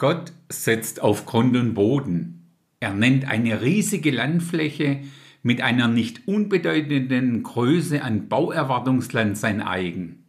Gott 0.00 0.32
setzt 0.48 1.02
auf 1.02 1.26
Grund 1.26 1.56
und 1.56 1.74
Boden. 1.74 2.52
Er 2.78 2.94
nennt 2.94 3.28
eine 3.28 3.62
riesige 3.62 4.12
Landfläche 4.12 5.00
mit 5.42 5.60
einer 5.60 5.88
nicht 5.88 6.28
unbedeutenden 6.28 7.42
Größe 7.42 8.00
an 8.04 8.28
Bauerwartungsland 8.28 9.36
sein 9.36 9.60
eigen. 9.60 10.22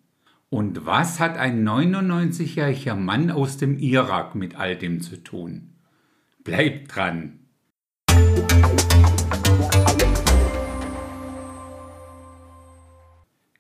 Und 0.50 0.88
was 0.88 1.20
hat 1.20 1.38
ein 1.38 1.64
99-jähriger 1.64 2.96
Mann 2.96 3.30
aus 3.30 3.58
dem 3.58 3.78
Irak 3.78 4.34
mit 4.34 4.56
all 4.56 4.76
dem 4.76 5.02
zu 5.02 5.18
tun? 5.18 5.76
Bleibt 6.44 6.96
dran! 6.96 7.42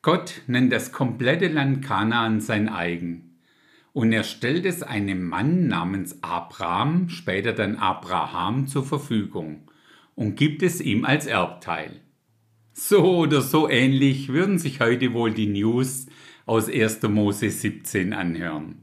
Gott 0.01 0.41
nennt 0.47 0.73
das 0.73 0.91
komplette 0.91 1.49
Land 1.49 1.85
Kanaan 1.85 2.41
sein 2.41 2.67
eigen 2.67 3.28
und 3.93 4.11
er 4.11 4.23
stellt 4.23 4.65
es 4.65 4.83
einem 4.83 5.27
Mann 5.27 5.67
namens 5.67 6.23
Abraham, 6.23 7.09
später 7.09 7.53
dann 7.53 7.75
Abraham, 7.75 8.67
zur 8.67 8.85
Verfügung 8.85 9.69
und 10.15 10.35
gibt 10.35 10.63
es 10.63 10.81
ihm 10.81 11.05
als 11.05 11.25
Erbteil. 11.25 12.01
So 12.73 13.17
oder 13.17 13.41
so 13.41 13.69
ähnlich 13.69 14.29
würden 14.29 14.57
sich 14.57 14.79
heute 14.79 15.13
wohl 15.13 15.33
die 15.33 15.47
News 15.47 16.07
aus 16.45 16.69
1. 16.69 17.03
Mose 17.03 17.49
17 17.49 18.13
anhören. 18.13 18.75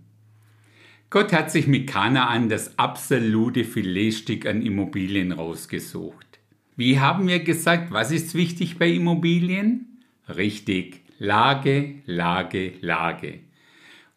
Gott 1.09 1.33
hat 1.33 1.51
sich 1.51 1.67
mit 1.67 1.87
Kanaan 1.87 2.49
das 2.49 2.79
absolute 2.79 3.65
Filetstück 3.65 4.45
an 4.45 4.61
Immobilien 4.61 5.33
rausgesucht. 5.33 6.41
Wie 6.77 7.01
haben 7.01 7.29
wir 7.29 7.41
gesagt, 7.41 7.91
was 7.91 8.11
ist 8.11 8.35
wichtig 8.35 8.77
bei 8.77 8.89
Immobilien? 8.89 10.03
Richtig, 10.29 11.03
Lage, 11.19 12.03
Lage, 12.05 12.75
Lage. 12.81 13.46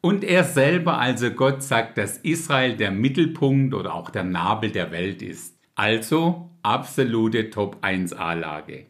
Und 0.02 0.24
er 0.24 0.46
selber, 0.46 0.98
also 0.98 1.30
Gott, 1.32 1.62
sagt, 1.62 1.98
dass 1.98 2.18
Israel 2.18 2.78
der 2.78 2.92
Mittelpunkt 2.92 3.74
oder 3.74 3.94
auch 3.94 4.10
der 4.10 4.24
Nabel 4.24 4.72
der 4.72 4.92
Welt 4.92 5.22
ist. 5.22 5.58
Also 5.76 6.52
absolute 6.64 7.50
Top-1A-Lage. 7.50 8.86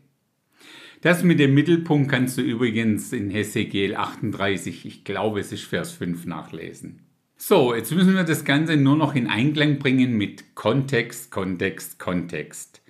Das 1.02 1.24
mit 1.24 1.40
dem 1.40 1.54
Mittelpunkt 1.54 2.12
kannst 2.12 2.38
du 2.38 2.42
übrigens 2.42 3.14
in 3.14 3.30
Hesekiel 3.30 3.96
38, 3.96 4.86
ich 4.86 5.04
glaube 5.06 5.40
es 5.40 5.52
ist 5.52 5.64
Vers 5.64 5.94
5, 5.94 6.26
nachlesen. 6.26 7.06
So, 7.38 7.73
jetzt 7.73 7.94
müssen 7.94 8.16
wir 8.16 8.26
das 8.26 8.44
Ganze 8.44 8.76
nur 8.76 8.98
noch 8.98 9.16
in 9.16 9.28
Einklang 9.28 9.80
bringen 9.80 10.18
mit 10.18 10.56
Kontext, 10.56 11.32
Kontext, 11.32 11.98
Kontext. 11.98 12.82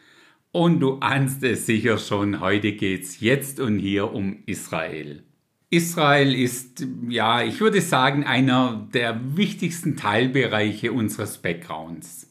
Und 0.52 0.80
du 0.80 0.98
ahnst 1.02 1.44
es 1.44 1.67
sicher 1.67 2.00
schon, 2.00 2.39
heute 2.39 2.72
geht's 2.72 3.20
jetzt 3.20 3.59
und 3.59 3.78
hier 3.78 4.11
um 4.11 4.42
Israel. 4.48 5.23
Israel 5.72 6.34
ist, 6.34 6.88
ja, 7.09 7.44
ich 7.44 7.62
würde 7.62 7.81
sagen, 7.81 8.23
einer 8.23 8.88
der 8.92 9.38
wichtigsten 9.38 9.95
Teilbereiche 9.95 10.92
unseres 10.92 11.38
Backgrounds. 11.38 12.28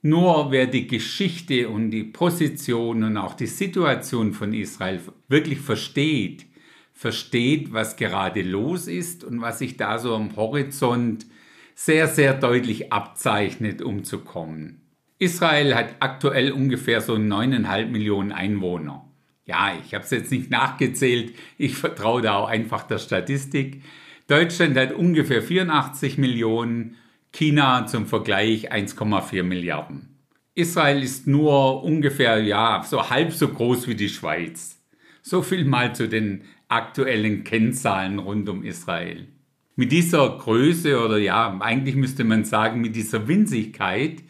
Nur 0.00 0.50
wer 0.52 0.66
die 0.66 0.86
Geschichte 0.86 1.68
und 1.68 1.90
die 1.90 2.04
Position 2.04 3.02
und 3.02 3.16
auch 3.16 3.34
die 3.34 3.46
Situation 3.46 4.32
von 4.32 4.54
Israel 4.54 5.00
wirklich 5.28 5.58
versteht, 5.58 6.46
versteht, 6.92 7.72
was 7.72 7.96
gerade 7.96 8.42
los 8.42 8.86
ist 8.86 9.24
und 9.24 9.40
was 9.40 9.58
sich 9.58 9.76
da 9.76 9.98
so 9.98 10.14
am 10.14 10.36
Horizont 10.36 11.26
sehr, 11.74 12.06
sehr 12.06 12.34
deutlich 12.34 12.92
abzeichnet, 12.92 13.82
um 13.82 14.04
zu 14.04 14.18
kommen. 14.20 14.82
Israel 15.18 15.74
hat 15.74 15.96
aktuell 16.00 16.52
ungefähr 16.52 17.00
so 17.00 17.14
9,5 17.14 17.86
Millionen 17.86 18.32
Einwohner. 18.32 19.11
Ja, 19.52 19.74
ich 19.84 19.92
habe 19.92 20.02
es 20.02 20.10
jetzt 20.10 20.32
nicht 20.32 20.50
nachgezählt, 20.50 21.34
ich 21.58 21.76
vertraue 21.76 22.22
da 22.22 22.36
auch 22.36 22.48
einfach 22.48 22.84
der 22.84 22.96
Statistik. 22.96 23.82
Deutschland 24.28 24.78
hat 24.78 24.94
ungefähr 24.94 25.42
84 25.42 26.16
Millionen, 26.16 26.96
China 27.32 27.86
zum 27.86 28.06
Vergleich 28.06 28.72
1,4 28.72 29.42
Milliarden. 29.42 30.16
Israel 30.54 31.02
ist 31.02 31.26
nur 31.26 31.84
ungefähr 31.84 32.42
ja, 32.42 32.82
so 32.82 33.10
halb 33.10 33.34
so 33.34 33.48
groß 33.48 33.88
wie 33.88 33.94
die 33.94 34.08
Schweiz. 34.08 34.82
So 35.20 35.42
viel 35.42 35.66
mal 35.66 35.94
zu 35.94 36.08
den 36.08 36.44
aktuellen 36.68 37.44
Kennzahlen 37.44 38.20
rund 38.20 38.48
um 38.48 38.64
Israel. 38.64 39.28
Mit 39.76 39.92
dieser 39.92 40.38
Größe 40.38 40.98
oder 40.98 41.18
ja, 41.18 41.58
eigentlich 41.60 41.96
müsste 41.96 42.24
man 42.24 42.46
sagen, 42.46 42.80
mit 42.80 42.96
dieser 42.96 43.28
Winzigkeit 43.28 44.22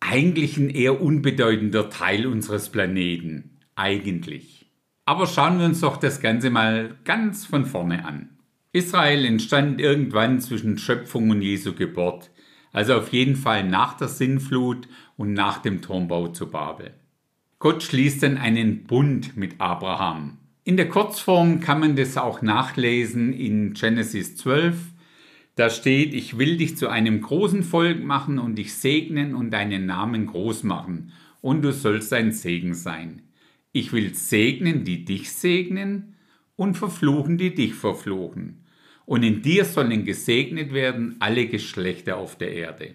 eigentlich 0.00 0.56
ein 0.56 0.70
eher 0.70 1.00
unbedeutender 1.00 1.90
Teil 1.90 2.26
unseres 2.26 2.70
Planeten 2.70 3.51
eigentlich. 3.74 4.66
Aber 5.04 5.26
schauen 5.26 5.58
wir 5.58 5.66
uns 5.66 5.80
doch 5.80 5.96
das 5.96 6.20
Ganze 6.20 6.50
mal 6.50 6.96
ganz 7.04 7.44
von 7.44 7.66
vorne 7.66 8.04
an. 8.04 8.30
Israel 8.72 9.24
entstand 9.24 9.80
irgendwann 9.80 10.40
zwischen 10.40 10.78
Schöpfung 10.78 11.30
und 11.30 11.42
Jesu 11.42 11.74
Geburt, 11.74 12.30
also 12.72 12.94
auf 12.94 13.12
jeden 13.12 13.36
Fall 13.36 13.64
nach 13.64 13.96
der 13.96 14.08
Sinnflut 14.08 14.88
und 15.16 15.34
nach 15.34 15.58
dem 15.58 15.82
Turmbau 15.82 16.28
zu 16.28 16.50
Babel. 16.50 16.94
Gott 17.58 17.82
schließt 17.82 18.22
dann 18.22 18.38
einen 18.38 18.84
Bund 18.84 19.36
mit 19.36 19.60
Abraham. 19.60 20.38
In 20.64 20.76
der 20.76 20.88
Kurzform 20.88 21.60
kann 21.60 21.80
man 21.80 21.96
das 21.96 22.16
auch 22.16 22.40
nachlesen 22.40 23.32
in 23.32 23.74
Genesis 23.74 24.36
12. 24.36 24.76
Da 25.56 25.68
steht, 25.68 26.14
ich 26.14 26.38
will 26.38 26.56
dich 26.56 26.76
zu 26.76 26.88
einem 26.88 27.20
großen 27.20 27.62
Volk 27.62 28.02
machen 28.02 28.38
und 28.38 28.56
dich 28.56 28.74
segnen 28.74 29.34
und 29.34 29.50
deinen 29.50 29.86
Namen 29.86 30.26
groß 30.26 30.62
machen, 30.62 31.12
und 31.40 31.62
du 31.62 31.72
sollst 31.72 32.12
ein 32.12 32.32
Segen 32.32 32.74
sein. 32.74 33.22
Ich 33.72 33.92
will 33.92 34.14
segnen, 34.14 34.84
die 34.84 35.04
dich 35.04 35.32
segnen, 35.32 36.14
und 36.56 36.76
verfluchen, 36.76 37.38
die 37.38 37.54
dich 37.54 37.74
verfluchen. 37.74 38.64
Und 39.06 39.22
in 39.22 39.42
dir 39.42 39.64
sollen 39.64 40.04
gesegnet 40.04 40.72
werden 40.72 41.16
alle 41.18 41.46
Geschlechter 41.46 42.18
auf 42.18 42.36
der 42.36 42.52
Erde. 42.52 42.94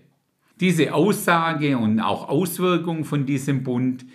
Diese 0.59 0.93
Aussage 0.93 1.77
und 1.77 1.99
auch 1.99 2.29
Auswirkung 2.29 3.03
von 3.03 3.25
diesem 3.25 3.63
Bund, 3.63 4.05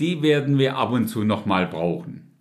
die 0.00 0.22
werden 0.22 0.58
wir 0.58 0.76
ab 0.76 0.92
und 0.92 1.08
zu 1.08 1.24
nochmal 1.24 1.66
brauchen. 1.66 2.32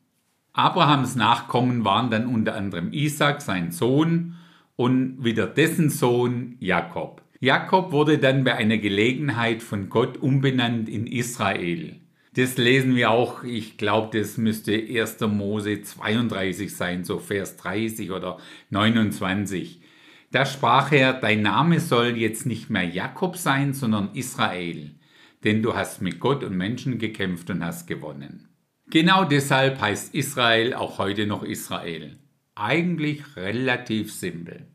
Abrahams 0.54 1.16
Nachkommen 1.16 1.86
waren 1.86 2.10
dann 2.10 2.26
unter 2.28 2.56
anderem 2.56 2.92
Isaac, 2.94 3.42
sein 3.42 3.72
Sohn, 3.72 4.36
und 4.78 5.24
wieder 5.24 5.48
dessen 5.48 5.90
Sohn 5.90 6.56
Jakob. 6.60 7.22
Jakob 7.40 7.92
wurde 7.92 8.18
dann 8.18 8.44
bei 8.44 8.56
einer 8.56 8.78
Gelegenheit 8.78 9.62
von 9.62 9.90
Gott 9.90 10.18
umbenannt 10.18 10.90
in 10.90 11.08
Israel. 11.08 11.98
Das 12.36 12.58
lesen 12.58 12.96
wir 12.96 13.12
auch, 13.12 13.44
ich 13.44 13.78
glaube, 13.78 14.18
das 14.18 14.38
müsste 14.38 14.74
1. 14.74 15.22
Mose 15.22 15.82
32 15.82 16.76
sein, 16.76 17.06
so 17.06 17.20
Vers 17.20 17.56
30 17.56 18.12
oder 18.12 18.40
29. 18.72 19.82
Da 20.32 20.46
sprach 20.46 20.92
er, 20.92 21.14
dein 21.14 21.42
Name 21.42 21.80
soll 21.80 22.18
jetzt 22.18 22.46
nicht 22.46 22.70
mehr 22.70 22.84
Jakob 22.84 23.38
sein, 23.38 23.74
sondern 23.74 24.10
Israel, 24.16 24.92
denn 25.46 25.64
du 25.64 25.76
hast 25.76 26.02
mit 26.02 26.20
Gott 26.20 26.44
und 26.44 26.58
Menschen 26.58 27.00
gekämpft 27.00 27.50
und 27.50 27.64
hast 27.64 27.88
gewonnen. 27.88 28.50
Genau 28.90 29.24
deshalb 29.24 29.80
heißt 29.80 30.14
Israel 30.14 30.74
auch 30.74 30.98
heute 30.98 31.28
noch 31.28 31.44
Israel. 31.44 32.20
Eigentlich 32.54 33.38
relativ 33.38 34.14
simpel. 34.14 34.68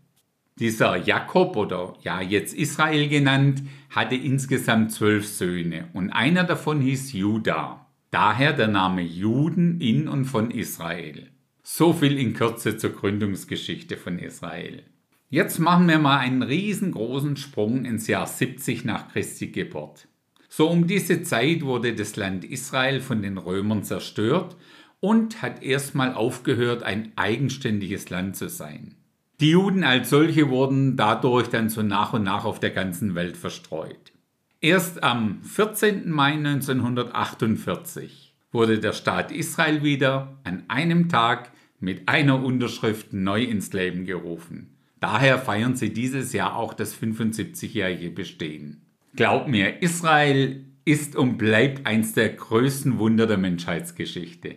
Dieser 0.61 0.97
Jakob 0.97 1.57
oder 1.57 1.95
ja 2.03 2.21
jetzt 2.21 2.55
Israel 2.55 3.09
genannt, 3.09 3.63
hatte 3.89 4.15
insgesamt 4.15 4.93
zwölf 4.93 5.27
Söhne 5.27 5.89
und 5.95 6.11
einer 6.11 6.45
davon 6.45 6.83
hieß 6.83 7.15
Juda. 7.15 7.87
Daher 8.11 8.53
der 8.53 8.69
Name 8.69 9.01
Juden 9.01 9.81
in 9.81 10.07
und 10.07 10.27
von 10.27 10.51
Israel. 10.51 11.31
So 11.63 11.95
viel 11.95 12.19
in 12.19 12.35
Kürze 12.35 12.77
zur 12.77 12.91
Gründungsgeschichte 12.91 13.97
von 13.97 14.19
Israel. 14.19 14.83
Jetzt 15.31 15.61
machen 15.61 15.89
wir 15.89 15.99
mal 15.99 16.19
einen 16.19 16.43
riesengroßen 16.43 17.39
Sprung 17.39 17.87
ins 17.87 18.07
Jahr 18.07 18.27
70 18.27 18.85
nach 18.85 19.09
Christi 19.13 19.47
Geburt. 19.47 20.09
So 20.51 20.69
um 20.69 20.87
diese 20.87 21.23
Zeit 21.23 21.63
wurde 21.63 21.95
das 21.95 22.17
Land 22.17 22.45
Israel 22.45 23.01
von 23.01 23.23
den 23.23 23.39
Römern 23.39 23.83
zerstört 23.83 24.59
und 24.99 25.41
hat 25.41 25.63
erstmal 25.63 26.13
aufgehört, 26.13 26.83
ein 26.83 27.13
eigenständiges 27.17 28.11
Land 28.11 28.37
zu 28.37 28.51
sein. 28.51 28.97
Die 29.41 29.51
Juden 29.51 29.85
als 29.85 30.11
solche 30.11 30.51
wurden 30.51 30.97
dadurch 30.97 31.49
dann 31.49 31.71
so 31.71 31.83
nach 31.83 32.13
und 32.13 32.25
nach 32.25 32.45
auf 32.45 32.61
der 32.61 32.71
ganzen 32.71 33.15
Welt 33.15 33.39
verstreut. 33.39 34.13
Erst 34.61 35.03
am 35.03 35.43
14. 35.43 36.11
Mai 36.11 36.33
1948 36.33 38.35
wurde 38.53 38.79
der 38.79 38.93
Staat 38.93 39.33
Israel 39.33 39.83
wieder 39.83 40.39
an 40.45 40.65
einem 40.69 41.09
Tag 41.09 41.53
mit 41.79 42.07
einer 42.07 42.45
Unterschrift 42.45 43.15
neu 43.15 43.43
ins 43.43 43.73
Leben 43.73 44.05
gerufen. 44.05 44.77
Daher 45.01 45.39
feiern 45.39 45.75
sie 45.75 45.95
dieses 45.95 46.35
Jahr 46.35 46.57
auch 46.57 46.75
das 46.75 46.95
75-jährige 46.95 48.11
Bestehen. 48.11 48.83
Glaub 49.17 49.49
mir, 49.49 49.83
Israel 49.83 50.67
ist 50.85 51.17
und 51.17 51.39
bleibt 51.39 51.87
eins 51.87 52.13
der 52.13 52.29
größten 52.29 52.99
Wunder 52.99 53.27
der 53.27 53.39
Menschheitsgeschichte. 53.39 54.57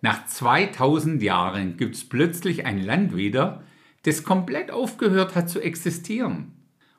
Nach 0.00 0.26
2000 0.26 1.22
Jahren 1.22 1.76
gibt 1.76 1.94
es 1.94 2.08
plötzlich 2.08 2.66
ein 2.66 2.82
Land 2.82 3.16
wieder, 3.16 3.62
das 4.08 4.24
komplett 4.24 4.70
aufgehört 4.70 5.34
hat 5.34 5.50
zu 5.50 5.60
existieren. 5.60 6.52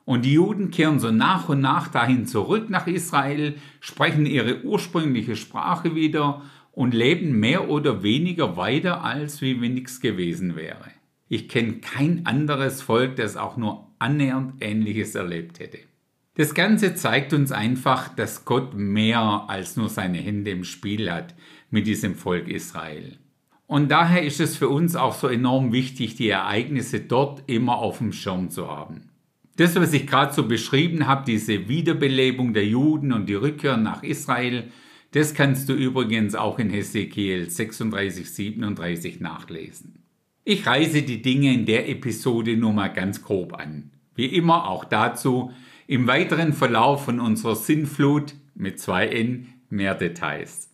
Und 0.04 0.24
die 0.24 0.32
Juden 0.32 0.70
kehren 0.70 0.98
so 0.98 1.10
nach 1.10 1.48
und 1.48 1.60
nach 1.60 1.88
dahin 1.88 2.26
zurück 2.26 2.70
nach 2.70 2.86
Israel, 2.86 3.56
sprechen 3.80 4.26
ihre 4.26 4.64
ursprüngliche 4.64 5.36
Sprache 5.36 5.94
wieder 5.94 6.42
und 6.72 6.94
leben 6.94 7.38
mehr 7.38 7.68
oder 7.68 8.02
weniger 8.02 8.56
weiter, 8.56 9.04
als 9.04 9.42
wie 9.42 9.60
wenn 9.60 9.74
nichts 9.74 10.00
gewesen 10.00 10.56
wäre. 10.56 10.90
Ich 11.28 11.48
kenne 11.48 11.74
kein 11.74 12.26
anderes 12.26 12.82
Volk, 12.82 13.16
das 13.16 13.36
auch 13.36 13.56
nur 13.56 13.88
annähernd 13.98 14.54
Ähnliches 14.60 15.14
erlebt 15.14 15.60
hätte. 15.60 15.78
Das 16.36 16.54
Ganze 16.54 16.94
zeigt 16.94 17.32
uns 17.32 17.52
einfach, 17.52 18.08
dass 18.14 18.44
Gott 18.44 18.74
mehr 18.74 19.44
als 19.48 19.76
nur 19.76 19.88
seine 19.88 20.18
Hände 20.18 20.50
im 20.50 20.64
Spiel 20.64 21.10
hat 21.10 21.34
mit 21.70 21.86
diesem 21.86 22.14
Volk 22.14 22.48
Israel. 22.48 23.18
Und 23.70 23.88
daher 23.92 24.24
ist 24.24 24.40
es 24.40 24.56
für 24.56 24.68
uns 24.68 24.96
auch 24.96 25.14
so 25.14 25.28
enorm 25.28 25.72
wichtig, 25.72 26.16
die 26.16 26.28
Ereignisse 26.28 26.98
dort 26.98 27.44
immer 27.46 27.78
auf 27.78 27.98
dem 27.98 28.12
Schirm 28.12 28.50
zu 28.50 28.66
haben. 28.66 29.10
Das, 29.54 29.76
was 29.76 29.92
ich 29.92 30.08
gerade 30.08 30.34
so 30.34 30.48
beschrieben 30.48 31.06
habe, 31.06 31.22
diese 31.24 31.68
Wiederbelebung 31.68 32.52
der 32.52 32.66
Juden 32.66 33.12
und 33.12 33.28
die 33.28 33.34
Rückkehr 33.34 33.76
nach 33.76 34.02
Israel, 34.02 34.72
das 35.12 35.34
kannst 35.34 35.68
du 35.68 35.74
übrigens 35.74 36.34
auch 36.34 36.58
in 36.58 36.68
Hesekiel 36.68 37.48
36, 37.48 38.28
37 38.28 39.20
nachlesen. 39.20 40.02
Ich 40.42 40.66
reise 40.66 41.02
die 41.02 41.22
Dinge 41.22 41.54
in 41.54 41.64
der 41.64 41.88
Episode 41.88 42.56
nur 42.56 42.72
mal 42.72 42.88
ganz 42.88 43.22
grob 43.22 43.52
an. 43.52 43.92
Wie 44.16 44.26
immer 44.26 44.68
auch 44.68 44.84
dazu 44.84 45.52
im 45.86 46.08
weiteren 46.08 46.54
Verlauf 46.54 47.04
von 47.04 47.20
unserer 47.20 47.54
Sinnflut 47.54 48.34
mit 48.56 48.80
zwei 48.80 49.06
N 49.06 49.46
mehr 49.68 49.94
Details. 49.94 50.70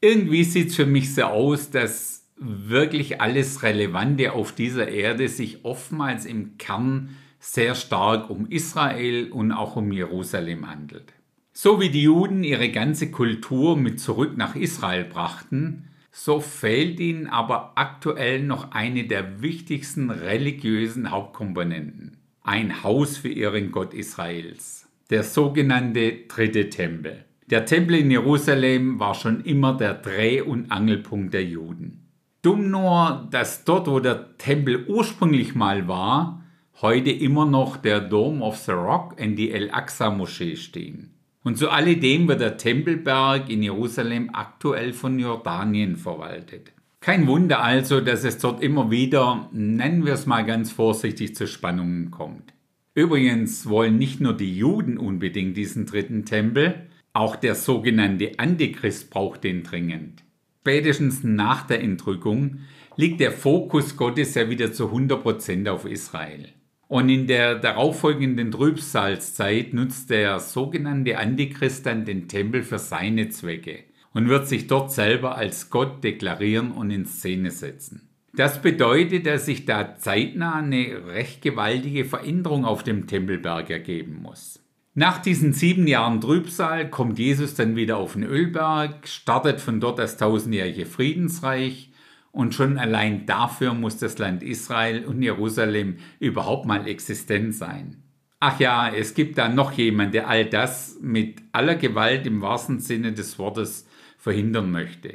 Irgendwie 0.00 0.42
sieht 0.42 0.70
es 0.70 0.74
für 0.74 0.86
mich 0.86 1.14
so 1.14 1.22
aus, 1.22 1.70
dass 1.70 2.19
wirklich 2.40 3.20
alles 3.20 3.62
Relevante 3.62 4.32
auf 4.32 4.52
dieser 4.52 4.88
Erde 4.88 5.28
sich 5.28 5.64
oftmals 5.64 6.24
im 6.24 6.56
Kern 6.58 7.10
sehr 7.38 7.74
stark 7.74 8.30
um 8.30 8.46
Israel 8.46 9.30
und 9.30 9.52
auch 9.52 9.76
um 9.76 9.92
Jerusalem 9.92 10.70
handelt. 10.70 11.12
So 11.52 11.80
wie 11.80 11.90
die 11.90 12.02
Juden 12.02 12.42
ihre 12.42 12.70
ganze 12.70 13.10
Kultur 13.10 13.76
mit 13.76 14.00
zurück 14.00 14.36
nach 14.36 14.56
Israel 14.56 15.04
brachten, 15.04 15.88
so 16.12 16.40
fehlt 16.40 16.98
ihnen 16.98 17.26
aber 17.26 17.72
aktuell 17.76 18.42
noch 18.42 18.72
eine 18.72 19.04
der 19.04 19.42
wichtigsten 19.42 20.10
religiösen 20.10 21.10
Hauptkomponenten. 21.10 22.16
Ein 22.42 22.82
Haus 22.82 23.18
für 23.18 23.28
ihren 23.28 23.70
Gott 23.70 23.94
Israels. 23.94 24.88
Der 25.10 25.22
sogenannte 25.22 26.24
dritte 26.26 26.70
Tempel. 26.70 27.24
Der 27.50 27.66
Tempel 27.66 27.96
in 27.96 28.10
Jerusalem 28.10 28.98
war 28.98 29.14
schon 29.14 29.44
immer 29.44 29.76
der 29.76 29.94
Dreh- 29.94 30.40
und 30.40 30.70
Angelpunkt 30.70 31.34
der 31.34 31.44
Juden. 31.44 31.99
Dumm 32.42 32.70
nur, 32.70 33.28
dass 33.30 33.64
dort, 33.64 33.86
wo 33.86 34.00
der 34.00 34.38
Tempel 34.38 34.86
ursprünglich 34.86 35.54
mal 35.54 35.88
war, 35.88 36.42
heute 36.80 37.10
immer 37.10 37.44
noch 37.44 37.76
der 37.76 38.00
Dome 38.00 38.42
of 38.42 38.56
the 38.56 38.72
Rock 38.72 39.20
in 39.20 39.36
die 39.36 39.50
El-Aqsa-Moschee 39.50 40.56
stehen. 40.56 41.10
Und 41.42 41.58
zu 41.58 41.70
alledem 41.70 42.28
wird 42.28 42.40
der 42.40 42.56
Tempelberg 42.56 43.50
in 43.50 43.62
Jerusalem 43.62 44.30
aktuell 44.32 44.92
von 44.92 45.18
Jordanien 45.18 45.96
verwaltet. 45.96 46.72
Kein 47.00 47.26
Wunder 47.26 47.62
also, 47.62 48.00
dass 48.00 48.24
es 48.24 48.38
dort 48.38 48.62
immer 48.62 48.90
wieder, 48.90 49.48
nennen 49.52 50.04
wir 50.04 50.14
es 50.14 50.26
mal 50.26 50.44
ganz 50.44 50.70
vorsichtig, 50.70 51.34
zu 51.34 51.46
Spannungen 51.46 52.10
kommt. 52.10 52.52
Übrigens 52.94 53.66
wollen 53.68 53.96
nicht 53.96 54.20
nur 54.20 54.34
die 54.34 54.54
Juden 54.54 54.98
unbedingt 54.98 55.56
diesen 55.56 55.86
dritten 55.86 56.24
Tempel, 56.24 56.86
auch 57.12 57.36
der 57.36 57.54
sogenannte 57.54 58.32
Antichrist 58.38 59.10
braucht 59.10 59.44
den 59.44 59.62
dringend. 59.62 60.22
Spätestens 60.60 61.24
nach 61.24 61.66
der 61.66 61.80
Entrückung 61.80 62.58
liegt 62.96 63.20
der 63.20 63.32
Fokus 63.32 63.96
Gottes 63.96 64.34
ja 64.34 64.50
wieder 64.50 64.72
zu 64.72 64.88
100% 64.88 65.68
auf 65.70 65.86
Israel. 65.86 66.48
Und 66.86 67.08
in 67.08 67.26
der 67.26 67.54
darauffolgenden 67.54 68.50
Trübsalzeit 68.50 69.72
nutzt 69.72 70.10
der 70.10 70.38
sogenannte 70.38 71.18
Antichrist 71.18 71.86
dann 71.86 72.04
den 72.04 72.28
Tempel 72.28 72.62
für 72.62 72.78
seine 72.78 73.30
Zwecke 73.30 73.84
und 74.12 74.28
wird 74.28 74.48
sich 74.48 74.66
dort 74.66 74.92
selber 74.92 75.36
als 75.36 75.70
Gott 75.70 76.04
deklarieren 76.04 76.72
und 76.72 76.90
in 76.90 77.06
Szene 77.06 77.52
setzen. 77.52 78.08
Das 78.34 78.60
bedeutet, 78.60 79.26
dass 79.26 79.46
sich 79.46 79.64
da 79.64 79.96
zeitnah 79.96 80.56
eine 80.56 81.06
recht 81.06 81.42
gewaltige 81.42 82.04
Veränderung 82.04 82.64
auf 82.64 82.82
dem 82.82 83.06
Tempelberg 83.06 83.70
ergeben 83.70 84.20
muss. 84.20 84.60
Nach 85.00 85.16
diesen 85.16 85.54
sieben 85.54 85.86
Jahren 85.86 86.20
Trübsal 86.20 86.90
kommt 86.90 87.18
Jesus 87.18 87.54
dann 87.54 87.74
wieder 87.74 87.96
auf 87.96 88.12
den 88.12 88.22
Ölberg, 88.22 89.08
startet 89.08 89.58
von 89.58 89.80
dort 89.80 89.98
das 89.98 90.18
tausendjährige 90.18 90.84
Friedensreich 90.84 91.90
und 92.32 92.54
schon 92.54 92.76
allein 92.76 93.24
dafür 93.24 93.72
muss 93.72 93.96
das 93.96 94.18
Land 94.18 94.42
Israel 94.42 95.06
und 95.06 95.22
Jerusalem 95.22 95.96
überhaupt 96.18 96.66
mal 96.66 96.86
existent 96.86 97.54
sein. 97.54 98.02
Ach 98.40 98.60
ja, 98.60 98.90
es 98.90 99.14
gibt 99.14 99.38
da 99.38 99.48
noch 99.48 99.72
jemand, 99.72 100.12
der 100.12 100.28
all 100.28 100.44
das 100.44 100.98
mit 101.00 101.40
aller 101.52 101.76
Gewalt 101.76 102.26
im 102.26 102.42
wahrsten 102.42 102.78
Sinne 102.78 103.14
des 103.14 103.38
Wortes 103.38 103.88
verhindern 104.18 104.70
möchte. 104.70 105.14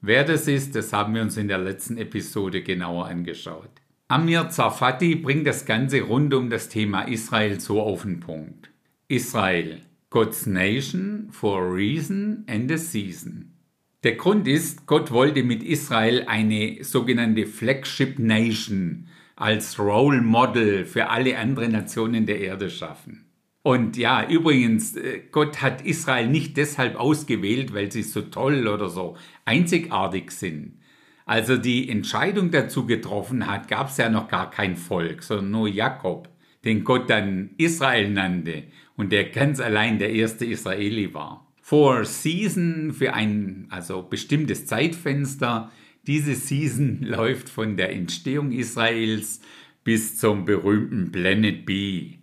Wer 0.00 0.24
das 0.24 0.48
ist, 0.48 0.74
das 0.74 0.92
haben 0.92 1.14
wir 1.14 1.22
uns 1.22 1.36
in 1.36 1.46
der 1.46 1.58
letzten 1.58 1.98
Episode 1.98 2.64
genauer 2.64 3.06
angeschaut. 3.06 3.70
Amir 4.08 4.48
Zarfati 4.48 5.14
bringt 5.14 5.46
das 5.46 5.66
Ganze 5.66 6.00
rund 6.00 6.34
um 6.34 6.50
das 6.50 6.68
Thema 6.68 7.02
Israel 7.02 7.60
so 7.60 7.80
auf 7.80 8.02
den 8.02 8.18
Punkt. 8.18 8.69
Israel, 9.10 9.80
God's 10.08 10.46
Nation 10.46 11.30
for 11.32 11.64
a 11.64 11.68
reason 11.68 12.44
and 12.46 12.70
a 12.70 12.78
season. 12.78 13.56
Der 14.04 14.12
Grund 14.12 14.46
ist, 14.46 14.86
Gott 14.86 15.10
wollte 15.10 15.42
mit 15.42 15.64
Israel 15.64 16.24
eine 16.28 16.84
sogenannte 16.84 17.46
Flagship 17.46 18.20
Nation 18.20 19.08
als 19.34 19.80
Role 19.80 20.22
Model 20.22 20.84
für 20.84 21.10
alle 21.10 21.36
anderen 21.36 21.72
Nationen 21.72 22.24
der 22.24 22.40
Erde 22.40 22.70
schaffen. 22.70 23.26
Und 23.62 23.96
ja, 23.96 24.28
übrigens, 24.28 24.96
äh, 24.96 25.22
Gott 25.32 25.60
hat 25.60 25.84
Israel 25.84 26.28
nicht 26.28 26.56
deshalb 26.56 26.94
ausgewählt, 26.94 27.74
weil 27.74 27.90
sie 27.90 28.04
so 28.04 28.22
toll 28.22 28.68
oder 28.68 28.88
so 28.88 29.16
einzigartig 29.44 30.30
sind. 30.30 30.78
Als 31.26 31.48
er 31.48 31.58
die 31.58 31.88
Entscheidung 31.88 32.52
dazu 32.52 32.86
getroffen 32.86 33.48
hat, 33.48 33.66
gab 33.66 33.88
es 33.88 33.96
ja 33.96 34.08
noch 34.08 34.28
gar 34.28 34.50
kein 34.50 34.76
Volk, 34.76 35.24
sondern 35.24 35.50
nur 35.50 35.68
Jakob, 35.68 36.28
den 36.64 36.84
Gott 36.84 37.10
dann 37.10 37.50
Israel 37.56 38.10
nannte 38.10 38.64
und 39.00 39.12
der 39.12 39.30
ganz 39.30 39.60
allein 39.60 39.98
der 39.98 40.12
erste 40.12 40.44
Israeli 40.44 41.14
war. 41.14 41.50
For 41.62 42.04
Season 42.04 42.92
für 42.92 43.14
ein 43.14 43.66
also 43.70 44.02
bestimmtes 44.02 44.66
Zeitfenster. 44.66 45.72
Diese 46.06 46.34
Season 46.34 46.98
läuft 47.00 47.48
von 47.48 47.78
der 47.78 47.94
Entstehung 47.94 48.52
Israels 48.52 49.40
bis 49.84 50.18
zum 50.18 50.44
berühmten 50.44 51.10
Planet 51.12 51.64
B. 51.64 52.18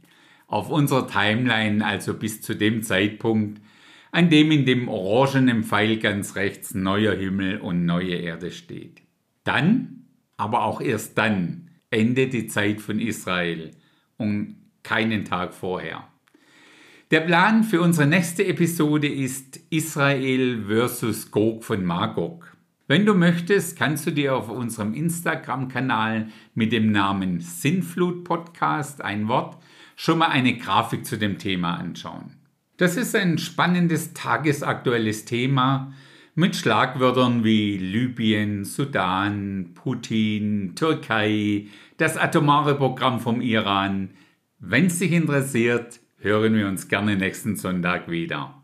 Auf 0.46 0.70
unserer 0.70 1.08
Timeline 1.08 1.84
also 1.84 2.14
bis 2.14 2.44
zu 2.44 2.54
dem 2.54 2.84
Zeitpunkt, 2.84 3.60
an 4.12 4.30
dem 4.30 4.52
in 4.52 4.68
dem 4.68 4.88
orangenen 4.88 5.64
Pfeil 5.64 5.98
ganz 5.98 6.36
rechts 6.36 6.76
neuer 6.76 7.16
Himmel 7.16 7.58
und 7.58 7.88
neue 7.88 8.18
Erde 8.18 8.52
steht. 8.52 9.02
Dann, 9.44 10.06
aber 10.38 10.62
auch 10.62 10.80
erst 10.80 11.18
dann, 11.18 11.72
endet 11.90 12.34
die 12.34 12.46
Zeit 12.46 12.82
von 12.82 13.00
Israel 13.00 13.72
und 14.18 14.58
keinen 14.84 15.26
Tag 15.26 15.56
vorher. 15.56 16.08
Der 17.10 17.22
Plan 17.22 17.64
für 17.64 17.80
unsere 17.80 18.06
nächste 18.06 18.46
Episode 18.46 19.08
ist 19.08 19.62
Israel 19.70 20.66
versus 20.68 21.32
Gog 21.32 21.64
von 21.64 21.86
Magog. 21.86 22.58
Wenn 22.90 23.06
du 23.06 23.14
möchtest, 23.14 23.78
kannst 23.78 24.06
du 24.06 24.12
dir 24.12 24.36
auf 24.36 24.50
unserem 24.50 24.94
Instagram-Kanal 24.94 26.28
mit 26.54 26.74
dem 26.74 26.92
Namen 26.92 27.40
Sinnflut 27.40 28.26
Podcast, 28.26 29.02
ein 29.02 29.30
Wort, 29.30 29.56
schon 29.96 30.18
mal 30.18 30.28
eine 30.28 30.58
Grafik 30.58 31.06
zu 31.06 31.18
dem 31.18 31.38
Thema 31.38 31.76
anschauen. 31.76 32.36
Das 32.76 32.98
ist 32.98 33.16
ein 33.16 33.38
spannendes 33.38 34.14
tagesaktuelles 34.14 35.24
Thema 35.24 35.94
mit 36.36 36.58
Schlagwörtern 36.58 37.46
wie 37.46 37.78
Libyen, 37.78 38.66
Sudan, 38.66 39.72
Putin, 39.76 40.74
Türkei, 40.76 41.68
das 41.96 42.18
atomare 42.18 42.76
Programm 42.76 43.22
vom 43.22 43.40
Iran. 43.40 44.10
Wenn 44.60 44.88
es 44.88 45.00
dich 45.00 45.14
interessiert, 45.14 46.02
hören 46.20 46.56
wir 46.56 46.68
uns 46.68 46.88
gerne 46.88 47.16
nächsten 47.16 47.56
Sonntag 47.56 48.10
wieder. 48.10 48.57